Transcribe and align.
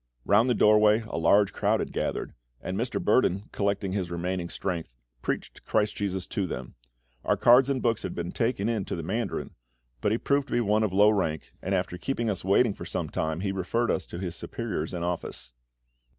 Round 0.25 0.49
the 0.49 0.55
doorway 0.55 1.03
a 1.07 1.19
large 1.19 1.53
crowd 1.53 1.79
had 1.79 1.93
gathered; 1.93 2.33
and 2.59 2.75
Mr. 2.75 2.99
Burdon, 2.99 3.43
collecting 3.51 3.91
his 3.91 4.09
remaining 4.09 4.49
strength, 4.49 4.95
preached 5.21 5.63
CHRIST 5.63 5.95
JESUS 5.95 6.25
to 6.25 6.47
them. 6.47 6.73
Our 7.23 7.37
cards 7.37 7.69
and 7.69 7.83
books 7.83 8.01
had 8.01 8.15
been 8.15 8.31
taken 8.31 8.67
in 8.67 8.83
to 8.85 8.95
the 8.95 9.03
mandarin, 9.03 9.51
but 10.01 10.11
he 10.11 10.17
proved 10.17 10.47
to 10.47 10.53
be 10.53 10.59
one 10.61 10.81
of 10.81 10.91
low 10.91 11.11
rank, 11.11 11.53
and 11.61 11.75
after 11.75 11.99
keeping 11.99 12.31
us 12.31 12.43
waiting 12.43 12.73
for 12.73 12.83
some 12.85 13.09
time 13.11 13.41
he 13.41 13.51
referred 13.51 13.91
us 13.91 14.07
to 14.07 14.17
his 14.17 14.35
superiors 14.35 14.91
in 14.91 15.03
office. 15.03 15.53